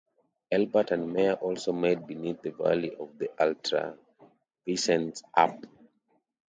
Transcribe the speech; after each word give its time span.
Ebert 0.51 0.89
and 0.89 1.13
Meyer 1.13 1.33
also 1.33 1.73
made 1.73 2.07
"Beneath 2.07 2.41
the 2.41 2.49
Valley 2.49 2.95
of 2.95 3.15
the 3.19 3.29
Ultra-Vixens", 3.39 5.21
"Up! 5.37 5.63